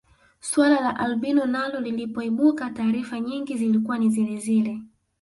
Swala 0.39 0.79
la 0.81 0.95
albino 0.99 1.45
nalo 1.45 1.79
lilipoibuka 1.79 2.69
taarifa 2.69 3.19
nyingi 3.19 3.55
zilikuwa 3.57 3.97
ni 3.97 4.09
zilezile 4.09 4.81